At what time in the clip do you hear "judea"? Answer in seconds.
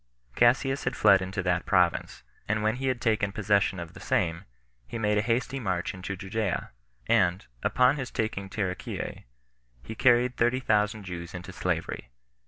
6.15-6.71